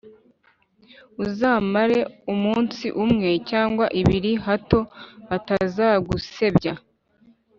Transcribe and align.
uzamare 1.23 1.99
umunsi 2.33 2.85
umwe 3.03 3.29
cyangwa 3.49 3.85
ibiri 4.01 4.31
hato 4.45 4.79
batazagusebya, 5.29 6.73